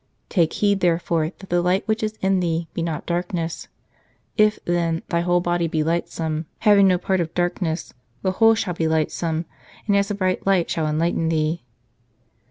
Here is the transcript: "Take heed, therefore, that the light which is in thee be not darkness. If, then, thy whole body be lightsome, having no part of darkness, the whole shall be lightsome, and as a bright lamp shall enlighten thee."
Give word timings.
"Take 0.29 0.53
heed, 0.53 0.79
therefore, 0.79 1.29
that 1.37 1.49
the 1.51 1.61
light 1.61 1.87
which 1.87 2.01
is 2.01 2.17
in 2.21 2.39
thee 2.39 2.67
be 2.73 2.81
not 2.81 3.05
darkness. 3.05 3.67
If, 4.35 4.57
then, 4.65 5.03
thy 5.09 5.21
whole 5.21 5.41
body 5.41 5.67
be 5.67 5.83
lightsome, 5.83 6.47
having 6.61 6.87
no 6.87 6.97
part 6.97 7.19
of 7.21 7.35
darkness, 7.35 7.93
the 8.23 8.31
whole 8.31 8.55
shall 8.55 8.73
be 8.73 8.87
lightsome, 8.87 9.45
and 9.85 9.95
as 9.95 10.09
a 10.09 10.15
bright 10.15 10.47
lamp 10.47 10.69
shall 10.69 10.87
enlighten 10.87 11.29
thee." 11.29 11.61